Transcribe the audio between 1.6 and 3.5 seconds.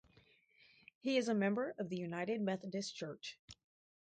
of the United Methodist Church.